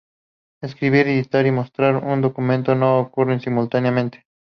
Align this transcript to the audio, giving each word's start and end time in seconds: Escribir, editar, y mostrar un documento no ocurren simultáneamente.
Escribir, 0.63 1.07
editar, 1.07 1.45
y 1.45 1.51
mostrar 1.51 1.97
un 2.03 2.21
documento 2.21 2.73
no 2.73 2.97
ocurren 2.97 3.39
simultáneamente. 3.39 4.25